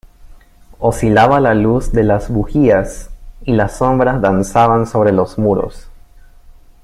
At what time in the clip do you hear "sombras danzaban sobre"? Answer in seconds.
3.77-5.11